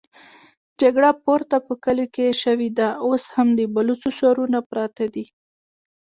جګړه 0.81 1.09
پورته 1.23 1.55
په 1.67 1.73
کليو 1.83 2.11
کې 2.15 2.37
شوې 2.41 2.69
ده، 2.79 2.89
اوس 3.05 3.23
هم 3.35 3.47
د 3.59 3.61
بلوڅو 3.73 4.09
سرونه 4.19 4.59
پراته 4.69 5.05
دي. 5.13 5.25